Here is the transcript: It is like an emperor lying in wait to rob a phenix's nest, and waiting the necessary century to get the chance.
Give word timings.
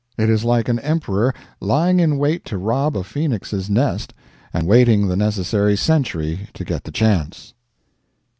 It 0.17 0.31
is 0.31 0.43
like 0.43 0.67
an 0.67 0.79
emperor 0.79 1.31
lying 1.59 1.99
in 1.99 2.17
wait 2.17 2.43
to 2.45 2.57
rob 2.57 2.97
a 2.97 3.03
phenix's 3.03 3.69
nest, 3.69 4.15
and 4.51 4.65
waiting 4.65 5.07
the 5.09 5.15
necessary 5.15 5.77
century 5.77 6.49
to 6.55 6.65
get 6.65 6.85
the 6.85 6.91
chance. 6.91 7.53